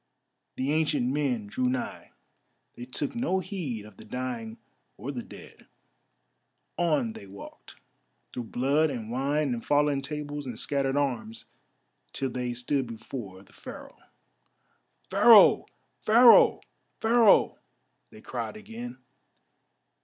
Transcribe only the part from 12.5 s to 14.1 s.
stood before the Pharaoh.